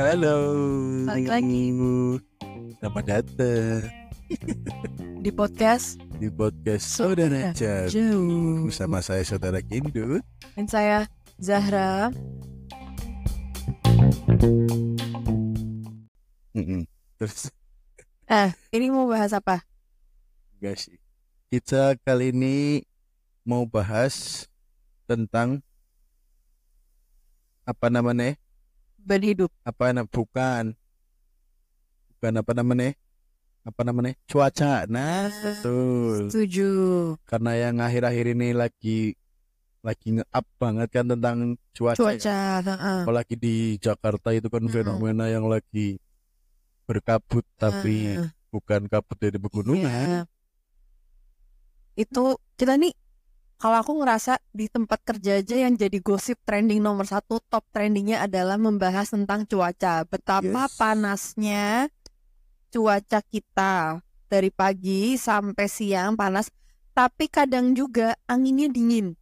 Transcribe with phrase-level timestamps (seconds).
[0.00, 0.36] Halo.
[1.04, 1.64] Balik lagi.
[2.80, 3.84] Selamat datang
[5.24, 10.24] di podcast di podcast Saudara Jauh Jauh bersama saya Saudara Kindut.
[10.56, 11.04] dan saya
[11.36, 12.08] Zahra.
[17.18, 17.52] Terus
[18.30, 19.60] Eh, ini mau bahas apa?
[20.56, 20.96] enggak sih.
[21.50, 22.80] Kita kali ini
[23.42, 24.46] mau bahas
[25.04, 25.58] tentang
[27.70, 28.34] apa namanya?
[28.98, 29.50] Beban hidup.
[29.62, 30.74] Apa na- bukan
[32.12, 32.90] bukan apa namanya?
[33.62, 34.12] Apa namanya?
[34.26, 34.84] Cuaca.
[34.86, 36.28] Nah, betul.
[36.28, 36.70] Setuju.
[37.24, 39.14] Karena yang akhir-akhir ini lagi
[39.80, 41.36] lagi nge-up banget kan tentang
[41.72, 41.96] cuaca.
[41.96, 42.00] ya.
[42.04, 42.38] Cuaca.
[42.60, 42.98] heeh.
[43.00, 44.74] apalagi di Jakarta itu kan Mm-mm.
[44.74, 45.96] fenomena yang lagi
[46.84, 48.28] berkabut tapi Heeh.
[48.50, 50.28] bukan kabut dari pegunungan Iya.
[51.96, 52.92] Itu kita nih
[53.60, 58.24] kalau aku ngerasa di tempat kerja aja yang jadi gosip trending nomor satu top trendingnya
[58.24, 60.80] adalah membahas tentang cuaca betapa Yes.
[60.80, 61.92] panasnya
[62.72, 64.00] cuaca kita
[64.32, 66.48] dari pagi sampai siang panas
[66.96, 69.12] tapi kadang juga anginnya dingin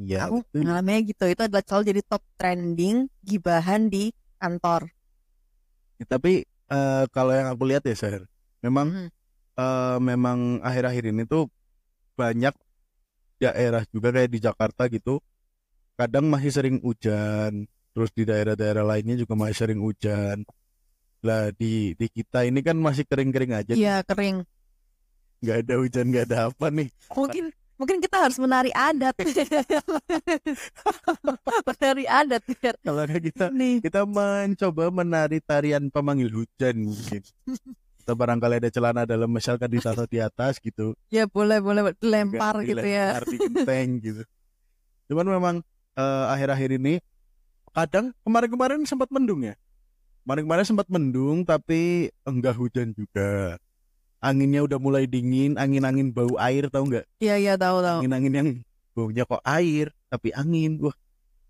[0.00, 0.60] ya aku betul.
[0.64, 4.08] ngalaminnya gitu itu adalah selalu jadi top trending gibahan di
[4.40, 4.88] kantor
[6.08, 8.24] tapi eh, kalau yang aku lihat ya Sahir
[8.64, 9.08] memang Mhm.
[9.56, 11.48] eh, memang akhir-akhir ini tuh
[12.16, 12.56] banyak
[13.38, 15.20] daerah juga kayak di Jakarta gitu
[15.96, 17.64] kadang masih sering hujan
[17.96, 20.44] terus di daerah-daerah lainnya juga masih sering hujan.
[21.24, 24.44] Lah di di kita ini kan masih kering-kering aja iya kering.
[25.40, 26.92] Nggak ada hujan nggak ada apa nih.
[27.08, 27.48] Mungkin
[27.80, 29.16] mungkin kita harus menari adat.
[31.66, 33.80] Menari adat biar kalau kita nih.
[33.80, 37.24] kita mencoba menari tarian pemanggil hujan mungkin
[38.06, 40.94] atau barangkali ada celana dalam misalkan ditaruh di atas gitu.
[41.10, 43.18] Ya boleh boleh lempar gitu ya.
[43.26, 44.22] di genteng gitu.
[45.10, 45.54] Cuman memang
[45.98, 47.02] eh, akhir-akhir ini
[47.74, 49.58] kadang kemarin-kemarin sempat mendung ya.
[50.22, 53.58] Kemarin-kemarin sempat mendung tapi enggak hujan juga.
[54.22, 57.10] Anginnya udah mulai dingin angin-angin bau air tahu nggak?
[57.18, 58.48] Iya iya tahu tahu angin-angin yang
[58.94, 60.78] baunya kok air tapi angin.
[60.78, 60.94] Wah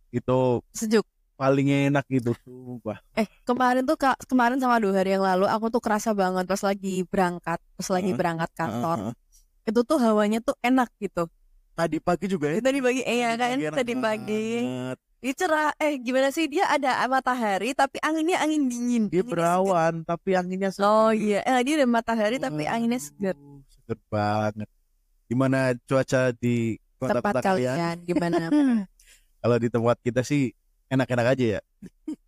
[0.09, 1.05] itu sejuk
[1.37, 2.99] paling enak gitu sumpah.
[3.13, 6.63] Eh kemarin tuh Kak, kemarin sama dua hari yang lalu aku tuh kerasa banget pas
[6.65, 8.19] lagi berangkat pas lagi Heeh.
[8.19, 8.99] berangkat kantor.
[9.13, 9.15] Heeh.
[9.67, 11.27] itu tuh hawanya tuh enak gitu.
[11.75, 12.63] Tadi pagi juga ya?
[12.63, 14.45] Tadi pagi eh ya kan enak tadi pagi.
[14.65, 14.97] banget.
[15.21, 19.95] Dia cerah eh gimana sih dia ada matahari tapi anginnya angin dingin dia Anginnya berawan
[20.07, 21.43] tapi anginnya oh iya.
[21.43, 24.69] Eh, dia ada matahari tapi anginnya segar Waduh, seger banget.
[25.27, 27.77] Gimana cuaca di tempat kota-kota kalian?
[27.77, 28.39] kalian gimana?
[29.43, 30.55] Kalau di tempat kita sih
[30.89, 31.61] enak-enak aja ya?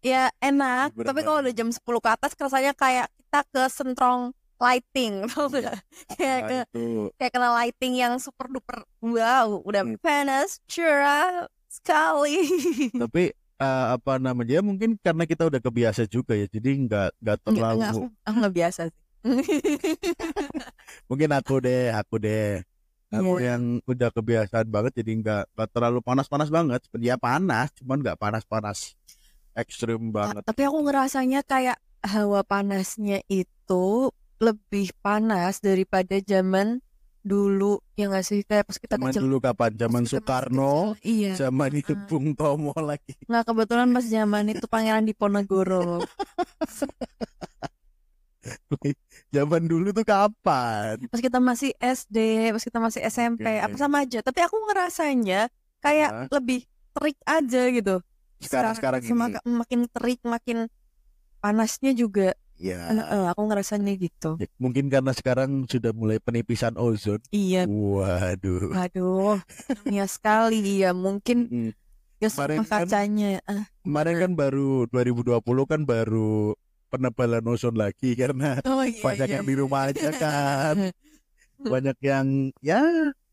[0.03, 0.95] Ya enak.
[0.95, 5.47] Bener tapi kalau udah jam 10 ke atas rasanya kayak kita ke sentrong lighting tau
[5.47, 5.79] nggak?
[6.19, 6.85] kayak ke Nah, itu.
[7.15, 9.97] kayak kena lighting yang super duper wow udah Hmm.
[10.03, 12.43] panas cerah sekali.
[13.03, 17.39] Tapi eh, apa namanya ya mungkin karena kita udah kebiasa juga ya jadi nggak nggak
[17.47, 19.03] terlalu nggak, aku, aku nggak biasa sih.
[21.11, 22.63] Mungkin aku deh aku deh
[23.09, 23.57] aku Iya.
[23.57, 26.81] yang udah kebiasaan banget jadi nggak nggak terlalu panas-panas banget.
[26.99, 28.95] Ya panas cuman nggak panas-panas
[29.53, 30.45] ekstrim banget.
[30.45, 36.79] tapi aku ngerasanya kayak hawa panasnya itu lebih panas daripada zaman
[37.21, 38.41] dulu ya nggak sih?
[38.43, 39.71] Kayak pas kita zaman kecil dulu kapan?
[39.75, 41.03] zaman pas Soekarno kecil.
[41.03, 41.33] iya.
[41.35, 42.07] zaman itu Heeh.
[42.07, 43.19] Bung Tomo lagi.
[43.27, 46.01] Nggak kebetulan pas zaman itu Pangeran Diponegoro
[49.28, 52.16] zaman dulu tuh kapan pas kita masih SD,
[52.50, 53.61] pas kita masih SMP, Oke.
[53.62, 54.19] apa sama aja.
[54.21, 56.27] Tapi aku ngerasanya kayak Hah?
[56.33, 57.97] lebih terik aja gitu.
[58.38, 59.09] Sekarang-sekarang ini.
[59.09, 60.59] Semak- makin terik, makin
[61.38, 62.34] panasnya juga.
[62.56, 64.34] ya Eh, eh, aku ngerasanya gitu.
[64.34, 69.38] Ya, mungkin karena sekarang sudah mulai penipisan ozon Iya, waduh waduh,
[69.87, 71.71] dunia sekali ya mungkin Hmm.
[72.19, 73.38] gas Kemarin kan- kacanya.
[73.47, 79.34] Ah, kemarin kan baru 2020 kan baru penebalan ozon lagi karena oh iya, banyak iya.
[79.41, 80.76] yang di rumah aja kan
[81.72, 82.26] banyak yang
[82.59, 82.81] ya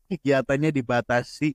[0.06, 1.54] kegiatannya dibatasi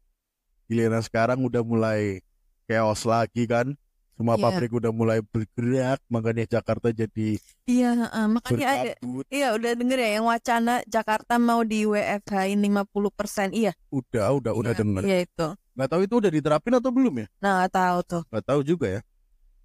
[0.66, 2.19] giliran sekarang udah mulai
[2.65, 3.75] chaos lagi kan
[4.15, 4.44] semua Iya.
[4.44, 8.94] pabrik udah mulai bergerak makanya Jakarta jadi Iya, eh, makanya ada.
[9.33, 13.50] Iya, udah denger ya yang wacana Jakarta mau di WFH 50%.
[13.50, 15.47] Iya, udah udah udah iya, denger Iya itu.
[15.74, 18.21] nggak tahu itu udah diterapin atau belum ya Nah, nggak tahu tuh.
[18.30, 19.01] nggak tahu juga ya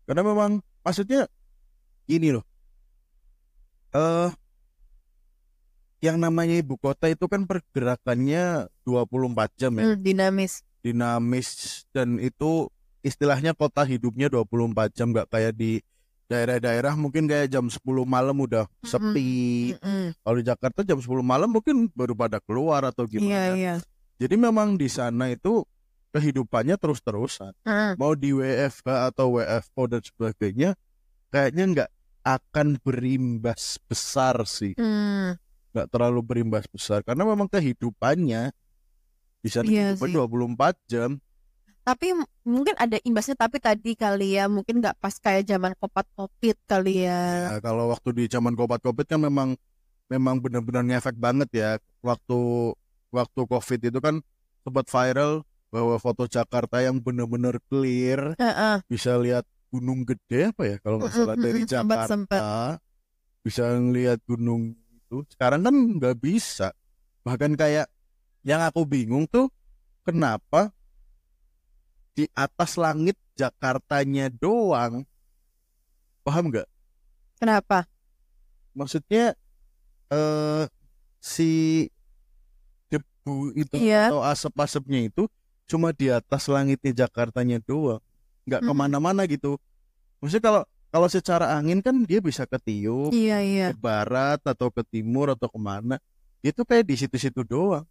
[0.06, 0.50] karena memang
[0.80, 1.20] maksudnya
[2.06, 2.44] gini loh
[3.92, 4.30] eh
[5.98, 10.62] yang namanya ibu kota itu kan pergerakannya 24 jam ya Hmm, dinamis.
[10.78, 11.48] dinamis
[11.90, 12.68] dan itu
[13.00, 14.46] istilahnya kota hidupnya 24
[14.92, 15.80] jam nggak kayak di
[16.26, 18.82] daerah-daerah mungkin kayak jam 10 malam udah Mm-mm.
[18.84, 19.30] sepi
[19.74, 20.14] Mm-mm.
[20.20, 23.74] kalau di Jakarta jam 10 malam mungkin baru pada keluar atau Iya, gimana iya.
[24.16, 25.62] jadi memang di sana itu
[26.10, 27.94] kehidupannya terus-terusan Mm.
[27.96, 30.70] mau di WFH atau WFO dan sebagainya
[31.28, 31.90] kayaknya nggak
[32.26, 35.38] akan berimbas besar sih Hmm,
[35.70, 38.50] nggak terlalu berimbas besar karena memang kehidupannya
[39.38, 40.16] bisa Iya kehidupan sih.
[40.18, 41.10] 24 jam
[41.86, 42.10] tapi
[42.42, 47.06] mungkin ada imbasnya tapi tadi kali ya mungkin nggak pas kayak zaman kopat kopit kali
[47.06, 47.54] ya.
[47.54, 49.54] Nah, kalau waktu di zaman covid covid kan memang
[50.10, 51.70] memang benar-benar ngefek banget ya
[52.02, 52.38] waktu
[53.14, 54.18] waktu covid itu kan
[54.66, 58.82] sempat viral bahwa foto Jakarta yang benar-benar clear Heeh.
[58.90, 59.46] bisa lihat
[59.76, 62.40] gunung gede apa ya kalau nggak salah dari sempet, Jakarta sempet.
[63.44, 66.72] bisa ngelihat gunung itu sekarang kan nggak bisa
[67.20, 67.86] bahkan kayak
[68.40, 69.52] yang aku bingung tuh
[70.02, 70.72] kenapa
[72.12, 75.04] di atas langit Jakartanya doang
[76.22, 76.66] paham nggak
[77.36, 77.84] Kenapa?
[78.72, 79.36] maksudnya
[80.08, 80.64] eh
[81.18, 81.50] si
[82.88, 84.08] debu itu Iya.
[84.08, 85.26] atau asap-asapnya itu
[85.66, 87.98] cuma di atas langitnya Jakartanya doang
[88.46, 88.68] nggak Hmm.
[88.70, 89.58] ke mana-mana gitu
[90.18, 93.66] maksudnya kalau kalau secara angin kan dia bisa ketiup Iya iya.
[93.70, 95.98] ke barat atau ke timur atau ke mana
[96.40, 97.84] itu kayak di situ-situ doang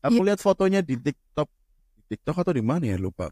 [0.00, 0.26] aku Iya.
[0.32, 1.48] lihat fotonya di TikTok
[1.94, 3.28] di TikTok atau di mana ya lupa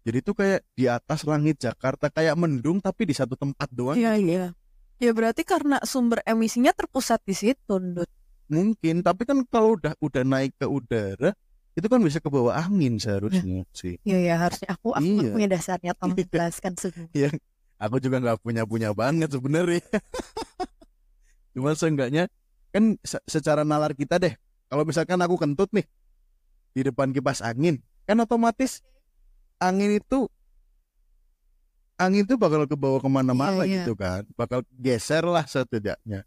[0.00, 4.16] jadi itu kayak di atas langit Jakarta kayak mendung tapi di satu tempat doang Iya
[4.16, 4.44] iya.
[5.00, 8.04] Ya berarti karena sumber emisinya terpusat di situ, Ndut.
[8.52, 11.32] mungkin tapi kan kalau udah udah naik ke udara
[11.80, 13.96] itu kan bisa ke bawah angin seharusnya sih.
[14.04, 15.32] Iya ya harusnya aku aku Iya.
[15.32, 17.08] punya dasarnya tolong jelaskan semua.
[17.80, 19.80] aku juga nggak punya punya banget sebenarnya.
[21.56, 22.28] Cuma seenggaknya
[22.70, 24.36] kan se- secara nalar kita deh
[24.70, 25.82] kalau misalkan aku kentut nih
[26.70, 28.78] di depan kipas angin kan otomatis
[29.58, 30.30] angin itu
[31.98, 33.74] angin itu bakal ke bawah ke mana-mana Iya, iya.
[33.82, 34.22] gitu kan.
[34.32, 36.22] Bakal geser lah setidaknya.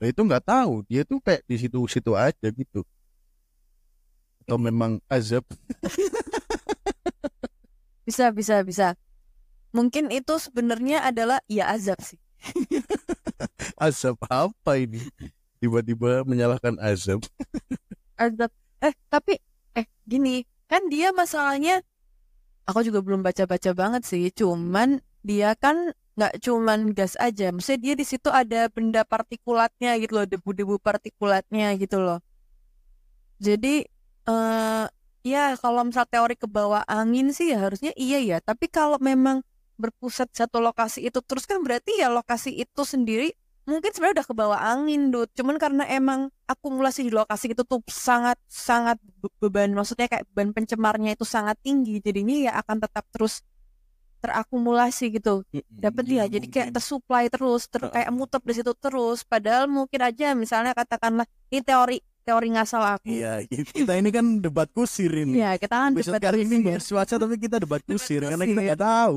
[0.00, 0.82] Nah itu nggak tahu.
[0.90, 2.82] Dia tuh kayak di situ-situ aja gitu
[4.42, 5.46] atau memang azab
[8.02, 8.98] Bisa bisa bisa.
[9.70, 12.18] Mungkin itu sebenarnya adalah ya azab sih.
[13.78, 14.98] azab apa ini
[15.62, 17.22] tiba-tiba menyalahkan azab
[18.18, 18.50] Azab.
[18.82, 19.38] Eh tapi
[19.78, 21.86] eh gini kan dia masalahnya
[22.66, 24.34] aku juga belum baca-baca banget sih.
[24.34, 30.20] Cuman dia kan nggak cuman gas aja, maksudnya dia di situ ada benda partikulatnya gitu
[30.20, 32.20] loh, debu-debu partikulatnya gitu loh.
[33.40, 33.88] Jadi
[34.28, 34.86] eh
[35.22, 39.42] ya kalau misal teori ke bawah angin sih ya harusnya iya ya, tapi kalau memang
[39.78, 44.34] berpusat satu lokasi itu terus kan berarti ya lokasi itu sendiri mungkin sebenarnya udah ke
[44.34, 45.30] bawah angin, Dut.
[45.38, 49.70] Cuman karena emang akumulasi di lokasi itu tuh sangat sangat be- beban.
[49.74, 53.42] Maksudnya kayak beban pencemarnya itu sangat tinggi, jadinya ya akan tetap terus
[54.22, 55.42] terakumulasi gitu.
[55.66, 59.26] Dapat dia jadi kayak tersuplai terus ter kayak muter di situ terus.
[59.26, 64.66] Padahal mungkin aja misalnya katakanlah ini teori teori ngasal aku Iya, kita ini kan debat
[64.68, 65.36] kusir ini.
[65.36, 66.66] ya kita kan Besok debat kali ini kusir.
[66.68, 69.14] bahas cuaca tapi kita debat kusir karena kita nggak tahu.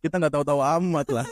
[0.00, 1.26] kita nggak tahu-tahu amat lah.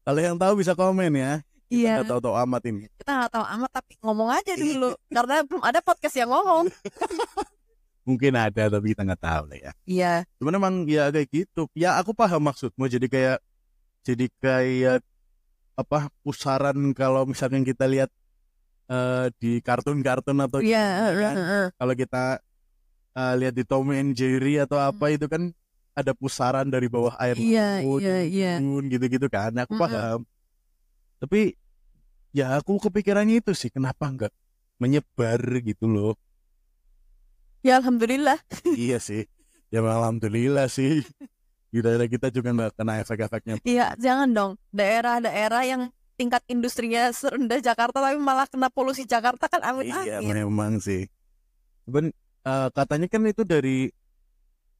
[0.00, 1.32] Kalau yang tahu bisa komen ya.
[1.68, 2.84] iya Nggak tahu-tahu amat ini.
[2.94, 6.66] kita nggak tahu amat tapi ngomong aja dulu karena belum ada podcast yang ngomong
[8.00, 9.72] Mungkin ada tapi kita nggak tahu lah ya.
[9.84, 11.68] iya Cuman emang ya kayak gitu.
[11.72, 12.84] Ya aku paham maksudmu.
[12.84, 13.38] Jadi kayak
[14.02, 14.98] jadi kayak
[15.76, 18.08] apa pusaran kalau misalkan kita lihat
[18.90, 21.34] eh, di kartun-kartun atau iya gimana kan.
[21.38, 21.66] heeh.
[21.78, 22.24] kalau kita
[23.14, 25.54] eh, lihat di Tom and Jerry atau apa itu kan
[25.94, 27.46] ada pusaran dari bawah air Hmm.
[27.50, 28.16] iya laut, iya.
[28.24, 29.50] iya turun, gitu-gitu kan.
[29.62, 29.82] Aku Mm-mm.
[29.82, 30.18] paham.
[31.20, 31.40] Tapi
[32.32, 34.32] ya aku kepikirannya itu sih kenapa enggak
[34.80, 36.14] menyebar gitu loh.
[37.60, 38.40] Ya alhamdulillah.
[38.80, 39.28] Iya sih.
[39.68, 41.04] Ya alhamdulillah sih.
[41.70, 43.54] Kita kita juga nggak kena efek-efeknya.
[43.62, 44.52] Iya jangan dong.
[44.74, 45.82] Daerah-daerah yang
[46.20, 51.08] tingkat industrinya serendah Jakarta tapi malah kena polusi Jakarta kan amit iya memang sih.
[51.88, 52.12] Cuman
[52.44, 53.88] eh, katanya kan itu dari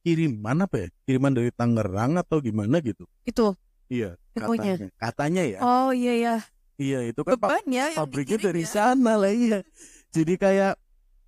[0.05, 0.87] kiriman apa ya?
[1.09, 3.09] Kiriman dari Tangerang atau gimana gitu?
[3.25, 3.57] Itu?
[3.89, 4.93] Iya katanya.
[5.01, 5.59] Katanya ya.
[5.65, 6.35] Oh iya ya
[6.81, 8.69] iya itu kan beban ya pabriknya dari ya.
[8.69, 9.61] sana lah iya.
[10.09, 10.73] Jadi kayak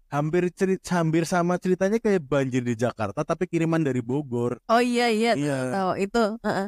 [0.10, 4.58] hampir cerita hampir sama ceritanya kayak banjir di Jakarta tapi kiriman dari Bogor.
[4.66, 5.38] Oh iya iya.
[5.38, 5.58] Iya.
[5.70, 6.24] Tahu itu.
[6.42, 6.68] Heeh.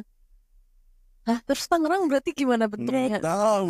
[1.26, 3.18] Hah, terus Tangerang berarti gimana bentuknya?
[3.18, 3.66] nggak tahu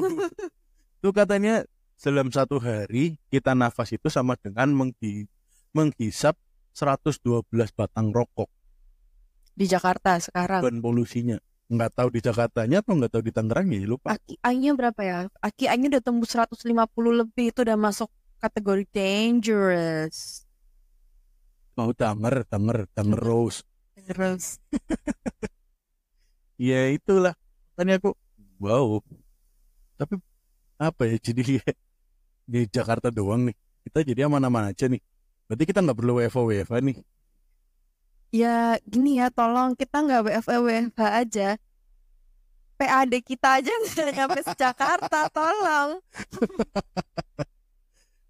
[0.97, 1.65] itu katanya
[1.97, 5.25] dalam satu hari kita nafas itu sama dengan menghi
[5.73, 6.37] menghisap
[6.77, 8.53] 112 batang rokok
[9.57, 10.61] Di Jakarta sekarang.
[10.61, 15.01] ban polusinya nggak tahu di Jakartanya atau nggak tahu di Tangerang ya lupa AKI-nya berapa
[15.01, 15.19] ya?
[15.41, 16.69] AKI-nya udah tembus 150
[17.11, 20.45] lebih itu udah masuk kategori dangerous.
[21.73, 23.65] mau Tanger Tanger Tanger Rose
[23.97, 24.61] Terus
[26.61, 27.33] ya itulah
[27.77, 28.17] kan aku
[28.57, 28.99] wow.
[30.01, 30.17] Tapi
[30.81, 31.61] apa ya jadi
[32.53, 33.57] di Jakarta doang nih.
[33.87, 34.99] Kita jadi aman-aman aja nih.
[35.47, 36.97] Berarti kita nggak perlu WFO WFA nih.
[38.35, 41.49] Ya gini ya tolong kita nggak WFH WFH aja.
[42.77, 45.91] PAD kita aja nggak nyampe Jakarta tolong.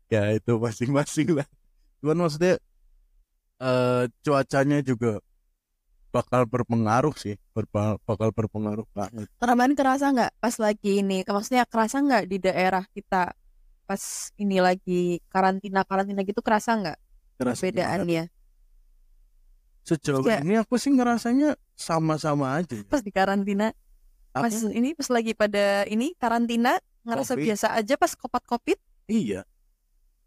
[0.07, 1.49] Ya itu masing-masing lah.
[1.99, 2.63] Cuman maksudnya
[3.59, 5.19] eh cuacanya juga
[6.09, 9.29] bakal berpengaruh sih berpa- bakal berpengaruh banget.
[9.37, 11.21] Kemarin kerasa nggak pas lagi ini?
[11.23, 13.37] Maksudnya kerasa nggak di daerah kita
[13.85, 14.03] pas
[14.37, 16.99] ini lagi karantina karantina gitu kerasa nggak
[17.37, 18.33] perbedaannya?
[19.83, 22.83] Sejauh Kayak- ini aku sih ngerasanya sama-sama aja ya.
[22.89, 23.71] pas di karantina
[24.33, 26.75] pas Aku- ini pas lagi pada ini karantina
[27.07, 27.45] ngerasa Covid.
[27.47, 29.47] biasa aja pas kopat kopit iya.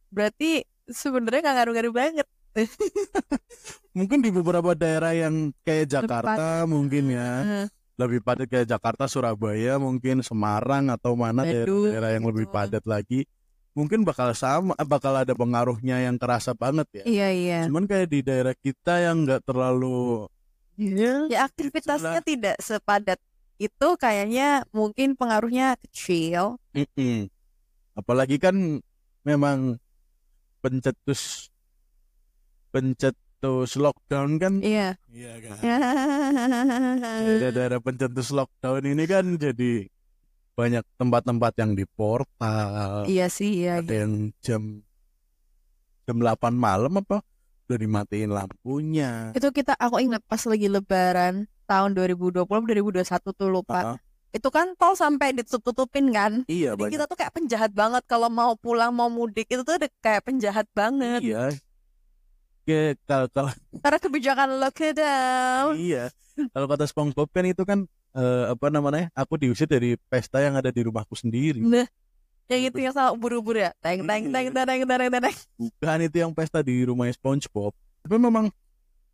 [0.10, 2.28] Berarti sebenarnya nggak ngaruh-ngaruh banget
[3.98, 7.30] mungkin di beberapa daerah yang kayak Jakarta mungkin ya.
[7.66, 7.68] Eh,
[8.00, 13.28] lebih padat kayak Jakarta Surabaya mungkin Semarang atau mana Bandung, daerah-daerah yang lebih padat lagi.
[13.76, 17.04] Mungkin bakal sama bakal ada pengaruhnya yang terasa banget ya.
[17.04, 17.60] Iya iya.
[17.68, 20.32] Cuman kayak di daerah kita yang nggak terlalu
[20.80, 21.28] iya.
[21.28, 23.20] Ya aktivitasnya tidak sepadat
[23.60, 26.56] itu kayaknya mungkin pengaruhnya kecil.
[26.72, 27.28] Mm-mm.
[28.00, 28.56] apalagi kan
[29.28, 29.76] memang
[30.64, 31.52] pencetus
[32.70, 34.54] pencetus lockdown kan?
[34.62, 34.96] Iya.
[35.10, 35.58] Iya kan?
[37.40, 39.90] Daerah-daerah pencetus lockdown ini kan jadi
[40.60, 43.08] banyak tempat-tempat yang di portal.
[43.08, 43.80] Iya sih iya.
[43.80, 44.84] Ada yang jam
[46.04, 47.24] jam 8 malam apa?
[47.70, 49.32] Udah dimatiin lampunya.
[49.32, 53.96] Itu kita aku ingat pas lagi lebaran tahun 2020 2021 tuh lupa.
[53.96, 53.98] Ah,
[54.36, 56.44] itu kan tol sampai ditutup-tutupin kan?
[56.50, 56.94] Iya Jadi banyak.
[56.98, 60.68] kita tuh kayak penjahat banget kalau mau pulang mau mudik itu tuh udah kayak penjahat
[60.76, 61.22] banget.
[61.24, 61.56] Iya
[62.70, 65.74] Kayak kalau kalau karena kebijakan lockdown.
[65.76, 66.14] iya
[66.54, 67.80] kalau kata SpongeBob kan itu kan
[68.14, 71.90] eh, apa namanya aku diusir dari pesta yang ada di rumahku sendiri Nah,
[72.46, 73.74] yang itu yang sama ubur-ubur ya.
[73.78, 75.36] Teng teng teng teng teng teng teng.
[75.58, 78.54] bukan itu yang pesta di rumahnya SpongeBob tapi memang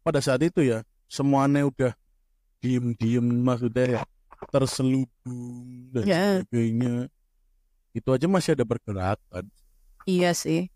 [0.02, 1.96] pada saat itu ya semuanya udah
[2.60, 4.02] diem-diem maksudnya ya
[4.50, 5.08] terselubung
[5.90, 6.24] dan Ya.
[6.44, 7.08] sebagainya
[7.92, 9.48] itu aja masih ada pergerakan
[10.06, 10.70] Iya sih.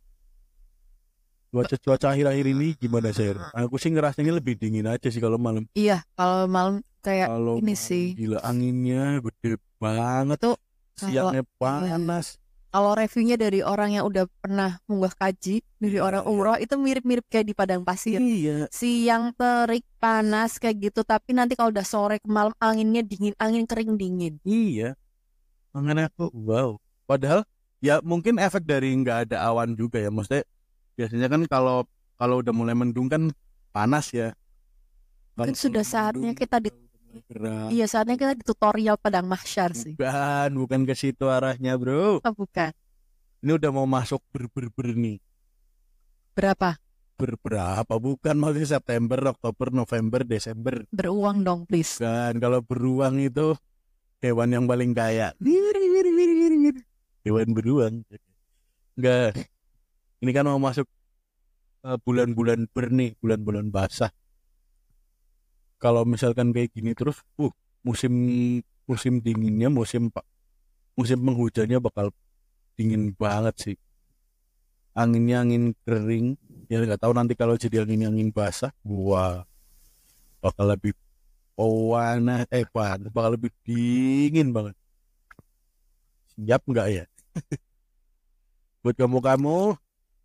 [1.50, 5.66] Cuaca-cuaca akhir-akhir ini gimana sih aku sih ngerasanya lebih dingin aja sih kalau malam.
[5.74, 8.06] Iya, kalau malam kayak kalau ini malam sih.
[8.14, 10.38] gila anginnya gede banget.
[10.38, 10.58] Tuh,
[10.96, 12.38] siangnya panas.
[12.70, 16.30] Kalau reviewnya dari orang yang udah pernah munggah kaji dari Iya, orang iya.
[16.30, 18.22] umroh itu mirip-mirip kayak di padang pasir.
[18.22, 18.70] iya.
[18.70, 23.66] Siang terik panas kayak gitu, tapi nanti kalau udah sore ke malam anginnya dingin, angin
[23.66, 24.38] kering dingin.
[24.46, 24.94] iya.
[25.74, 26.78] Makanya aku wow.
[27.10, 27.42] Padahal
[27.82, 30.14] ya mungkin efek dari nggak ada awan juga ya.
[30.14, 30.46] Maksudnya
[31.00, 31.88] biasanya kan kalau
[32.20, 33.32] kalau udah mulai mendung kan
[33.72, 34.36] panas ya
[35.34, 36.76] Mungkin Kalau sudah mendung, saatnya kita di-
[37.26, 37.72] gerah.
[37.72, 39.96] Iya, saatnya kita di tutorial padang mahsyar sih.
[39.96, 42.76] bukan bukan ke situ arahnya bro Oh, bukan.
[43.40, 45.18] ini udah mau masuk ber ber ber nih
[46.36, 46.76] Berapa?
[47.16, 51.96] berberapa bukan maksudnya September Oktober November Desember Beruang dong, please.
[51.98, 53.56] kan kalau beruang itu
[54.20, 55.36] hewan yang paling kaya
[57.22, 57.96] hewan beruang
[58.96, 59.36] enggak
[60.20, 60.88] ini kan mau masuk
[61.88, 64.12] eh, bulan-bulan ber nih bulan-bulan basah.
[65.80, 67.52] Kalau misalkan kayak gini terus uh
[67.88, 68.12] musim
[68.84, 70.12] musim dinginnya musim
[71.00, 72.12] musim penghujannya bakal
[72.76, 73.78] dingin banget sih.
[74.92, 76.36] Anginnya angin kering
[76.68, 79.48] ya nggak tahu nanti kalau jadi angin angin basah wah
[80.44, 80.92] bakal lebih
[81.56, 84.76] panas eh panas bakal lebih dingin banget.
[86.36, 87.06] Siap nggak ya?
[88.84, 89.58] Buat kamu kamu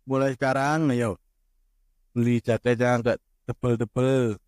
[0.05, 1.17] mulai sekarang ayo
[2.15, 3.19] beli jaket yang agak
[3.49, 4.39] tebel-tebel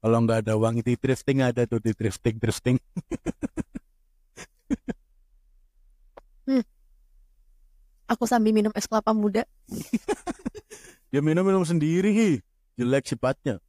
[0.00, 2.78] kalau nggak ada uang itu thrifting ada tuh di thrifting thrifting
[8.04, 9.48] Aku sambil minum es kelapa muda.
[11.10, 12.30] dia minum minum sendiri hi.
[12.74, 13.62] jelek sifatnya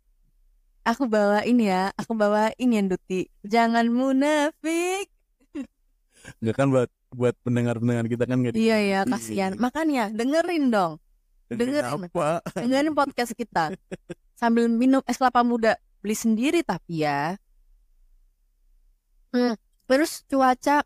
[0.86, 3.26] Aku bawain ya, aku bawain ya Duti.
[3.42, 5.10] Jangan munafik.
[6.42, 9.58] nggak kan buat buat pendengar-pendengar kita kan nggak Iya ya, kasihan.
[9.58, 11.02] Makanya dengerin dong,
[11.48, 11.86] dengerin.
[12.10, 13.74] apa dengerin podcast kita
[14.34, 15.76] sambil minum es kelapa muda.
[16.00, 17.34] Beli sendiri tapi ya.
[19.30, 19.58] Hmm.
[19.86, 20.82] Terus cuaca,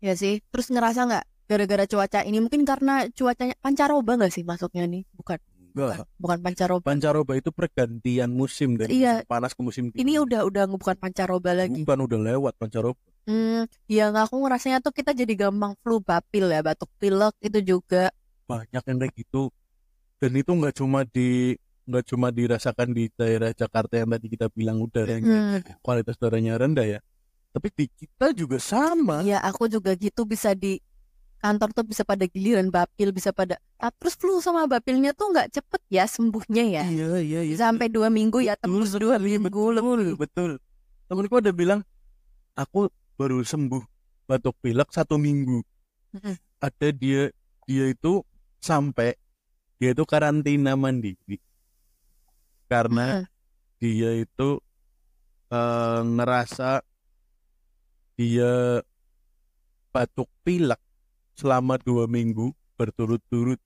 [0.00, 0.40] ya sih.
[0.48, 5.02] Terus ngerasa nggak gara-gara cuaca ini mungkin karena cuacanya pancaroba nggak sih masuknya nih?
[5.12, 5.38] Bukan,
[5.70, 6.06] Enggak.
[6.16, 6.82] bukan pancaroba.
[6.82, 9.22] pancaroba itu pergantian musim dari Iya.
[9.22, 11.82] musim panas ke musim dingin Ini udah udah bukan pancaroba lagi.
[11.82, 16.48] bukan udah lewat pancaroba Hmm, ya nggak aku ngerasanya tuh kita jadi gampang flu bapil
[16.48, 18.10] ya, batuk pilek itu juga.
[18.50, 19.42] Banyak yang kayak gitu
[20.18, 21.54] dan itu nggak cuma di
[21.86, 26.86] nggak cuma dirasakan di daerah Jakarta yang tadi kita bilang udaranya Hmm, kualitas udaranya rendah
[26.86, 27.00] ya
[27.50, 30.78] tapi di kita juga sama ya aku juga gitu bisa di
[31.40, 35.48] kantor tuh bisa pada giliran bapil bisa pada ah, terus flu sama bapilnya tuh nggak
[35.56, 37.56] cepet ya sembuhnya ya Iya iya iya.
[37.56, 40.50] sampai dua minggu ya Betul tembus dua minggu betul, lebih betul.
[41.08, 41.80] Temenku ada bilang,
[42.54, 42.86] aku
[43.18, 43.82] baru sembuh
[44.30, 45.58] batuk pilek satu minggu.
[46.14, 46.34] Mm-mm.
[46.62, 47.34] Ada dia
[47.66, 48.22] dia itu
[48.60, 49.16] sampai
[49.80, 51.36] dia itu karantina mandiri
[52.70, 53.26] karena
[53.80, 54.60] dia itu
[55.50, 56.84] eh, ngerasa
[58.16, 58.84] dia
[59.94, 60.80] batuk pilek
[61.38, 63.60] selama dua minggu berturut-turut.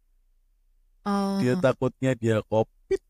[1.06, 3.00] Oh, Dia takutnya dia covid.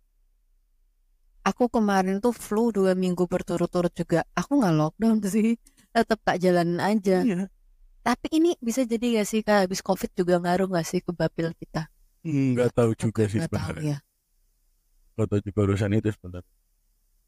[1.44, 5.48] aku kemarin tuh flu dua minggu berturut-turut juga aku nggak lockdown sih
[5.94, 7.53] tetap tak jalanin aja Iya.
[8.04, 11.50] Tapi ini bisa jadi gak sih kak habis covid juga ngaruh gak sih ke bapil
[11.56, 11.88] kita
[12.24, 13.80] Nggak tahu juga sih sebenarnya.
[13.84, 13.98] ya
[15.14, 16.52] Nggak tahu juga urusan itu sebenarnya.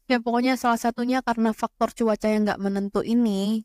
[0.07, 3.61] Ya pokoknya salah satunya karena faktor cuaca yang nggak menentu ini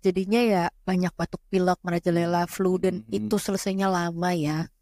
[0.00, 3.20] Jadinya ya banyak batuk pilek, merajalela, flu dan Mhm.
[3.20, 4.72] itu selesainya lama ya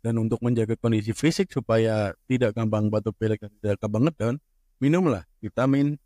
[0.00, 4.34] dan untuk menjaga kondisi fisik supaya tidak gampang batuk pilek dan tidak gampang ngedown
[4.78, 5.98] minumlah vitamin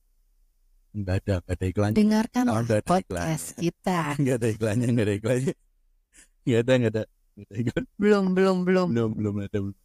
[0.91, 1.97] nggak ada nggak ada iklannya.
[1.97, 3.99] Dengarkan Oh, ada podcast kita.
[4.21, 5.55] Nggak ada iklannya nggak ada iklannya.
[6.43, 7.03] Nggak ada nggak ada.
[7.37, 7.85] Nggak ada iklan.
[7.95, 8.89] Belum, belum, belum.
[8.91, 9.77] Belum belum ada belum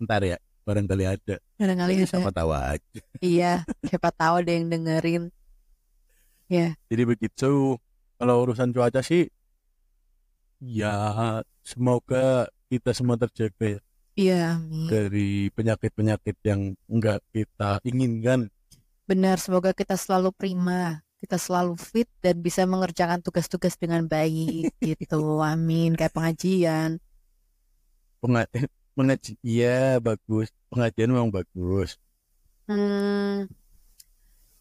[0.00, 1.36] ntar ya barangkali ada.
[1.60, 2.08] Barangkali ada.
[2.08, 3.00] siapa tahu aja.
[3.20, 3.52] Iya,
[3.84, 5.28] siapa tahu ada yang dengerin.
[6.50, 7.76] Jadi begitu.
[8.20, 9.32] Kalau urusan cuaca sih
[10.60, 13.80] ya semoga kita semua terjaga ya.
[14.18, 14.88] Iya, amin.
[14.90, 18.52] Dari penyakit-penyakit yang enggak kita inginkan
[19.10, 25.20] Benar, semoga kita selalu prima Kita selalu fit dan bisa mengerjakan tugas-tugas dengan baik gitu.
[25.52, 26.90] Amin, kayak pengajian.
[28.22, 29.68] Pengajian pengaji iya
[30.06, 30.48] bagus.
[30.72, 31.90] Pengajian memang bagus.
[32.68, 33.50] Hmm,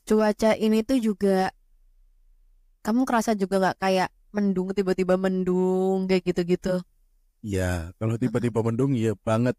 [0.08, 1.54] cuaca ini tuh juga
[2.86, 6.74] kamu kerasa juga nggak kayak mendung tiba-tiba mendung kayak gitu-gitu.
[7.54, 9.56] ya kalau tiba-tiba mendung iya banget.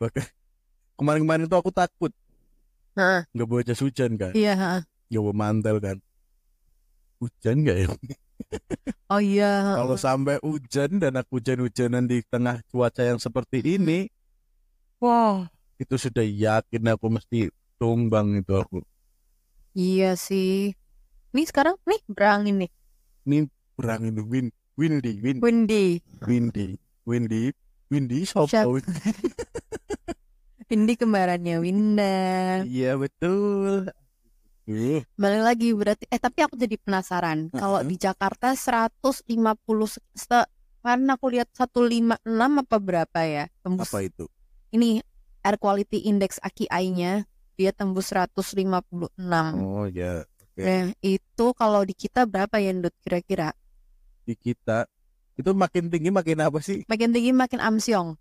[0.00, 0.24] Bahkan
[0.98, 2.12] kemarin-kemarin tuh aku takut
[2.94, 3.20] Heeh.
[3.30, 4.54] nggak bawa jas hujan kan Iya.
[4.54, 4.80] heeh.
[5.10, 5.96] nggak bawa mantel kan
[7.18, 7.88] hujan nggak ya
[9.12, 9.76] Oh iya.
[9.76, 14.10] kalau sampai hujan dan aku hujan-hujanan di tengah cuaca yang seperti ini
[14.98, 18.80] wah itu sudah yakin aku mesti tumbang itu aku
[19.74, 20.70] Iya sih.
[21.34, 22.70] Nih sekarang nih berangin nih.
[23.26, 24.46] ini berangin win
[24.78, 25.98] windy win Windy.
[26.22, 27.50] windy windy
[27.90, 28.70] windy sopo Siap.
[28.70, 28.94] Windy
[30.66, 32.64] kembarannya Winda.
[32.64, 33.88] iya betul
[34.64, 37.52] Uh, Balik lagi berarti eh tapi aku jadi penasaran.
[37.52, 37.88] Kalau Heeh.
[37.92, 39.28] di Jakarta 150
[39.84, 40.48] se- se-
[40.80, 42.16] kemarin aku lihat 156
[42.64, 43.44] apa berapa ya?
[43.60, 44.24] Tembus apa itu
[44.72, 45.04] ini
[45.44, 47.28] air quality index AQI-nya
[47.60, 48.72] dia tembus 156.
[49.60, 50.62] oh ya oke.
[50.64, 53.52] Nah, itu kalau di kita berapa ya, Ndut kira-kira?
[54.24, 54.88] di kita
[55.36, 58.16] itu makin tinggi makin apa sih Makin tinggi makin amsyong.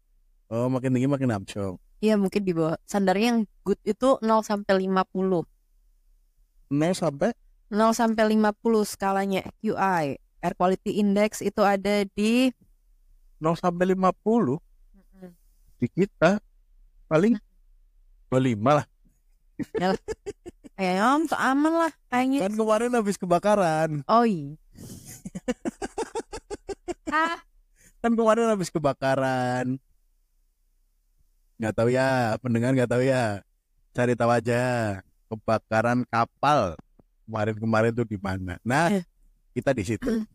[0.52, 2.76] oh makin tinggi makin amsyong Iya, mungkin di bawah.
[2.84, 5.48] Standarnya yang good itu 0 sampai 50.
[6.68, 7.32] 0 sampai
[7.72, 10.20] 0 sampai 50 skalanya AQI.
[10.44, 12.52] Air quality index itu ada di
[13.40, 14.60] 0 sampai 50
[15.84, 16.40] di kita
[17.12, 17.36] paling
[18.32, 18.88] 25 lah
[20.80, 22.40] kayaknya om, tuh aman lah kayaknya.
[22.48, 24.56] kan kemarin habis kebakaran Oh iya.
[27.12, 27.36] ah,
[28.02, 29.76] kan kemarin habis kebakaran
[31.64, 33.40] nggak tahu ya pendengar nggak tahu ya
[33.96, 34.62] cari tahu aja
[35.32, 36.76] kebakaran kapal
[37.24, 39.04] kemarin-kemarin tuh di mana nah Eh.
[39.56, 40.28] kita di situ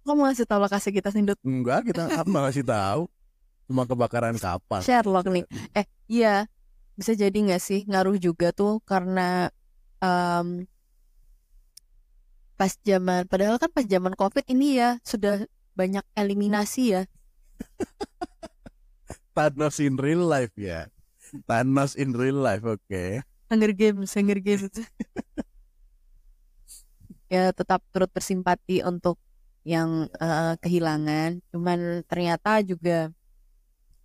[0.00, 1.36] kok mau ngasih tau lokasi kita sih, Ndut?
[1.44, 3.04] enggak kita apa ngasih tahu
[3.68, 5.44] cuma kebakaran kapal Sherlock nih.
[5.76, 6.48] Eh, iya.
[6.96, 9.46] Bisa jadi nggak sih ngaruh juga tuh karena
[10.02, 10.66] em,
[12.58, 15.44] pas zaman padahal kan pas zaman Covid ini ya sudah
[15.78, 17.02] banyak eliminasi ya.
[19.40, 20.92] Thanos in real life ya
[21.48, 24.70] Thanos in real life oke Hunger Games, Hunger Games.
[27.34, 29.18] ya tetap turut bersimpati untuk
[29.66, 31.42] yang eh, kehilangan.
[31.50, 33.10] Cuman ternyata juga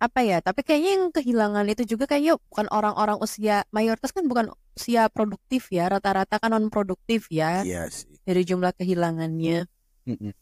[0.02, 0.42] apa ya?
[0.42, 5.70] Tapi kayaknya yang kehilangan itu juga kayaknya bukan orang-orang usia mayoritas kan bukan usia produktif
[5.70, 5.86] ya.
[5.86, 9.70] Rata-rata kan non produktif ya iya sih dari jumlah kehilangannya.
[10.10, 10.34] Mm-mm.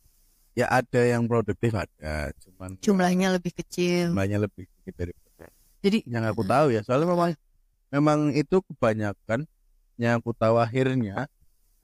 [0.55, 4.15] Ya ada yang produktif ada cuman Jumlahnya lebih kecil.
[4.15, 5.13] jumlahnya lebih sedikit dari
[5.85, 7.31] Jadi yang aku tahu ya soalnya memang
[7.93, 9.45] memang itu kebanyakan
[10.01, 11.29] yang aku tahu akhirnya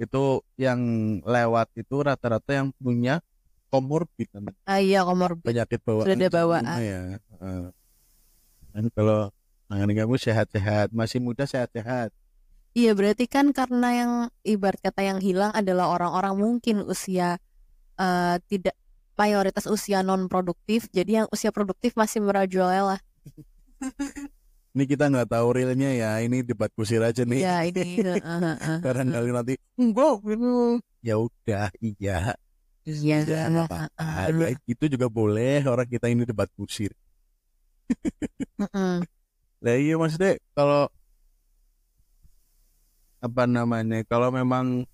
[0.01, 0.81] itu yang
[1.21, 3.21] lewat itu rata-rata yang punya
[3.69, 5.45] komorbid namanya, ah iya komorbid.
[5.45, 6.65] penyakit bawaan Sudah ada bawaan.
[6.81, 7.01] ya
[8.73, 9.29] dan kalau
[9.69, 12.11] nangan kamu sehat-sehat masih muda sehat-sehat
[12.71, 14.13] Iya berarti kan karena yang
[14.47, 17.43] ibarat kata yang hilang adalah orang-orang mungkin usia
[18.01, 18.75] eh, tidak
[19.21, 22.97] mayoritas usia non produktif jadi yang usia produktif masih merajalela
[24.71, 26.23] Ini kita nggak tahu realnya ya.
[26.23, 27.43] Ini debat kusir aja nih.
[27.43, 28.79] ya ini heeh, heeh.
[28.87, 30.79] Barangkali nanti enggak ini.
[31.03, 32.39] Ya udah, iya.
[32.87, 33.51] iya Ya.
[33.51, 36.95] Ya, itu juga boleh orang kita ini debat kusir.
[39.65, 40.87] Lah iya maksudnya kalau
[43.19, 44.07] apa namanya?
[44.07, 44.87] Kalau memang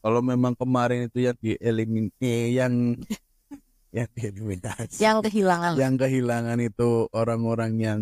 [0.00, 2.74] kalau memang kemarin itu yang dieliminasi yang
[3.96, 8.00] yang dieliminasi yang kehilangan yang kehilangan itu orang-orang yang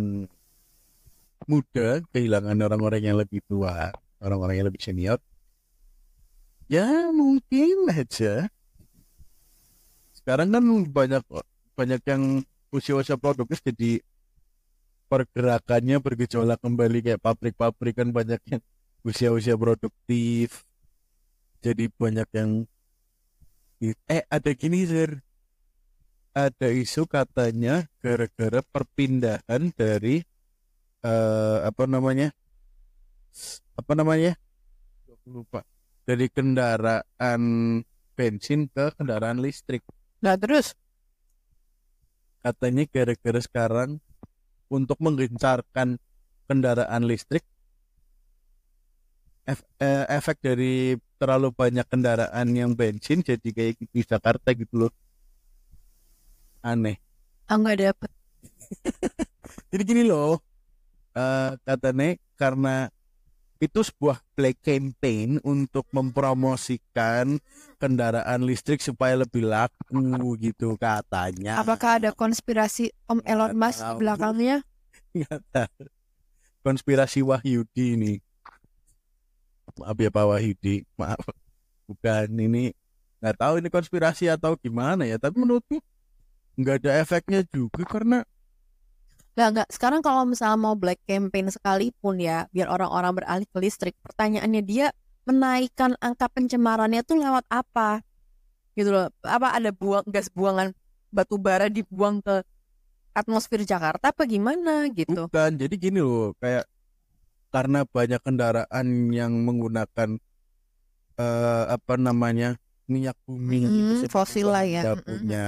[1.49, 5.19] muda, kehilangan orang-orang yang lebih tua, orang-orang yang lebih senior.
[6.69, 8.53] Ya mungkin aja.
[10.13, 11.25] Sekarang kan banyak
[11.73, 12.23] banyak yang
[12.69, 14.05] usia-usia produktif jadi
[15.09, 18.61] pergerakannya bergejolak kembali kayak pabrik-pabrik kan banyak yang
[19.01, 20.68] usia-usia produktif.
[21.59, 22.51] Jadi banyak yang
[24.07, 25.19] eh ada gini sir.
[26.35, 30.23] Ada isu katanya gara-gara perpindahan dari
[31.03, 32.31] eh apa namanya?
[33.75, 34.39] Apa namanya?
[35.27, 35.67] Lupa.
[36.09, 37.43] Dari kendaraan
[38.17, 39.83] bensin ke kendaraan listrik.
[40.25, 40.73] Nah terus?
[42.41, 44.01] Katanya gara-gara sekarang
[44.71, 45.99] untuk menggencarkan
[46.49, 47.45] kendaraan listrik
[49.49, 54.93] ef- eh, efek dari terlalu banyak kendaraan yang bensin jadi kayak di Jakarta gitu loh.
[56.61, 57.01] Aneh.
[57.49, 58.11] Ah nggak dapet.
[59.73, 60.37] Jadi gini loh
[61.17, 62.93] eh katanya karena
[63.59, 67.43] itu sebuah black campaign untuk mempromosikan
[67.83, 71.59] kendaraan listrik supaya lebih laku gitu katanya.
[71.59, 74.63] Apakah ada konspirasi Om Elon Musk belakangnya?
[75.17, 75.85] Nggak tahu.
[76.63, 78.13] konspirasi Wahyudi ini
[79.81, 80.85] maaf ya Pak Wahyudi?
[80.99, 81.23] Maaf.
[81.89, 82.75] Bukan ini
[83.19, 85.83] nggak tahu ini konspirasi atau gimana ya tapi menurutku
[86.55, 88.23] nggak ada efeknya juga karena
[89.39, 89.71] Lah nggak.
[89.71, 94.91] Sekarang kalau misalnya mau black campaign sekalipun ya biar orang-orang beralih ke listrik pertanyaannya dia
[95.31, 98.03] menaikkan angka pencemarannya tuh lewat apa?
[98.75, 99.15] Gitu loh.
[99.23, 100.75] Apa ada buang gas buangan
[101.15, 102.43] batu bara dibuang ke
[103.15, 105.27] atmosfer Jakarta apa gimana gitu?
[105.27, 106.67] Bukan, jadi gini loh, kayak
[107.49, 110.21] karena banyak kendaraan yang menggunakan
[111.19, 112.55] eh apa namanya
[112.87, 114.81] minyak bumi Mm, itu sih fosil lah ya.
[114.85, 115.47] bahan bakunya,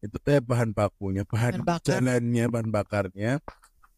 [0.00, 1.86] itu teh bahan bakunya, bahan Bahan bakar.
[1.86, 3.32] jalannya, bahan bakarnya.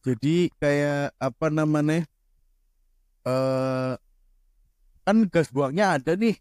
[0.03, 2.03] Jadi kayak apa namanya?
[3.23, 3.95] eh
[5.07, 6.35] kan gas buangnya ada nih.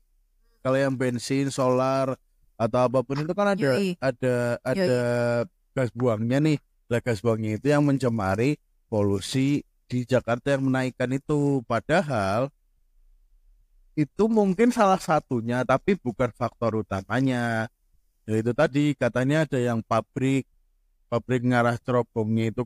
[0.62, 2.14] Kalau yang bensin, solar
[2.58, 3.98] atau apa pun itu kan ada Yoi.
[3.98, 4.98] ada ada
[5.74, 6.58] gas buangnya nih.
[6.90, 11.60] Lah gas buangnya itu yang mencemari polusi di Jakarta yang menaikkan itu.
[11.68, 12.48] Padahal
[14.00, 17.68] itu mungkin salah satunya, tapi bukan faktor utamanya.
[18.24, 20.48] Ya itu tadi katanya ada yang pabrik,
[21.12, 22.64] pabrik ngarah cerobongnya itu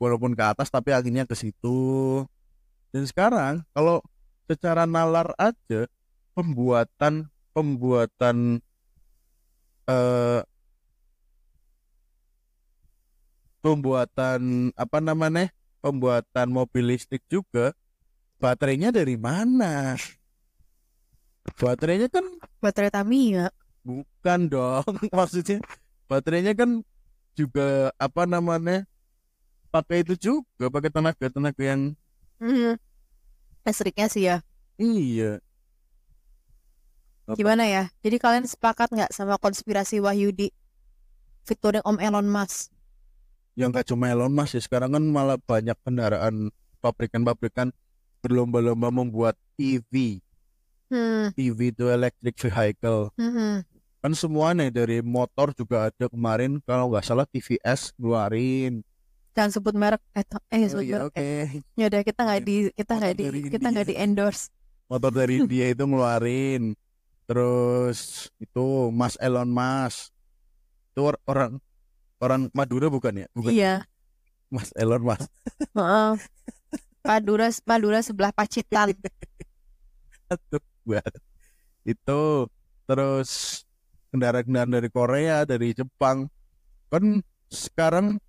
[0.00, 2.24] walaupun ke atas tapi anginnya ke situ.
[2.88, 4.00] Dan sekarang kalau
[4.48, 5.84] secara nalar aja
[6.32, 8.64] pembuatan pembuatan
[9.84, 10.40] eh
[13.62, 17.74] pembuatan apa namanya pembuatan mobil listrik juga
[18.38, 19.98] baterainya dari mana?
[21.58, 22.22] Baterainya kan
[22.62, 23.50] baterai Tamiya
[23.82, 24.86] bukan dong
[25.18, 25.58] maksudnya
[26.06, 26.86] baterainya kan
[27.34, 28.86] juga apa namanya
[29.74, 31.82] pakai itu juga pakai tenaga tenaga yang
[32.42, 32.74] Mhm.
[33.62, 34.42] listriknya sih ya?
[34.74, 35.38] Iya.
[37.22, 37.38] Apa?
[37.38, 37.86] gimana ya?
[38.02, 40.50] Jadi kalian sepakat nggak sama konspirasi Wahyudi?
[41.46, 42.71] Featuring Om Elon Musk
[43.58, 44.62] yang gak cuma Elon Musk ya.
[44.64, 46.48] Sekarang kan malah banyak kendaraan
[46.80, 47.70] pabrikan-pabrikan
[48.22, 50.22] berlomba-lomba membuat EV
[50.92, 51.32] hmm.
[51.34, 53.08] EV itu electric vehicle.
[53.16, 53.64] Mhm.
[54.02, 56.58] kan semuanya dari motor juga ada kemarin.
[56.66, 58.82] Kalau nggak salah TVS ngeluarin.
[59.30, 60.02] Jangan sebut merek.
[60.18, 61.30] Eh, eh oh sebut iya merek oke.
[61.78, 64.50] Ya udah kita nggak di kita nggak di kita nggak di endorse
[64.90, 66.74] motor dari dia itu ngeluarin.
[67.30, 70.10] Terus itu Mas Elon Musk.
[70.92, 71.62] Itu or- orang
[72.22, 73.26] orang Madura bukan ya?
[73.34, 73.50] Bukan.
[73.50, 73.74] Iya.
[74.52, 75.26] Mas Elon Musk.
[75.74, 76.12] Heeh.
[77.02, 78.94] Madura Madura sebelah Pacitan.
[80.32, 81.18] Aduh, banget.
[81.82, 82.46] itu
[82.86, 83.62] terus
[84.14, 86.30] kendaraan-kendaraan dari Korea dari Jepang.
[86.86, 88.22] Kan sekarang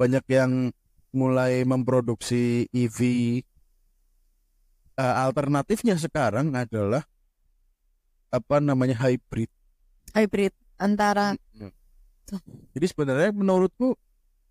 [0.00, 0.72] banyak yang
[1.12, 2.98] mulai memproduksi EV
[5.00, 7.00] Eh, alternatifnya sekarang adalah
[8.28, 9.48] apa namanya hybrid.
[10.12, 11.40] Hybrid antara
[12.76, 13.96] jadi sebenarnya menurutku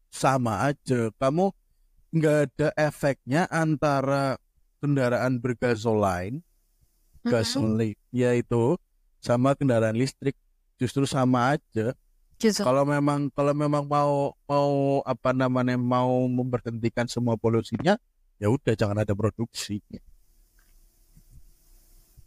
[0.10, 1.14] sama aja.
[1.16, 1.54] Kamu
[2.10, 4.36] nggak ada efeknya antara
[4.82, 6.42] kendaraan bergasolin
[7.20, 7.30] Mhm.
[7.30, 8.80] gasolin yaitu
[9.20, 10.34] sama kendaraan listrik.
[10.80, 11.92] Justru sama aja.
[12.40, 12.64] Justru.
[12.64, 14.70] Kalau memang kalau memang mau mau
[15.04, 18.00] apa namanya mau memberhentikan semua polusinya
[18.40, 19.84] ya udah jangan ada produksi.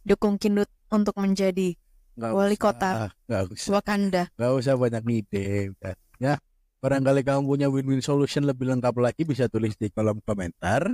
[0.04, 1.78] Dukung Kindut untuk menjadi
[2.12, 2.90] Nggak Wali usah, kota.
[3.24, 4.22] nggak usah Wakanda.
[4.36, 5.72] nggak usah banyak ide
[6.16, 6.36] ya
[6.78, 10.92] barangkali kamu punya win-win solution lebih lengkap lagi bisa tulis di kolom komentar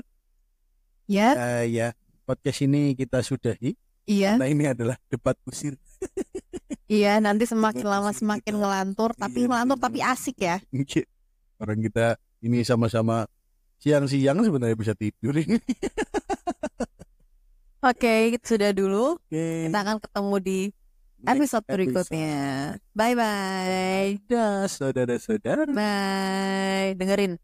[1.04, 3.72] Ya, Eh, ya podcast ini kita sudahi
[4.04, 5.74] iya, nah ini adalah debat kusir
[6.86, 7.16] iya.
[7.18, 8.60] Nanti semakin Bagus lama semakin kita.
[8.60, 10.60] ngelantur, tapi Iya, ngelantur tapi asik ya.
[11.58, 13.24] orang kita ini sama-sama
[13.76, 15.56] siang-siang sebenarnya bisa tidur ini
[17.78, 19.16] Oke, itu sudah dulu.
[19.16, 19.70] Oke.
[19.70, 20.58] Kita akan ketemu di
[21.26, 22.36] episode berikutnya.
[22.94, 24.10] Bye bye.
[24.30, 25.66] Dah, saudara-saudara.
[25.66, 26.94] Bye.
[26.94, 27.40] Dengerin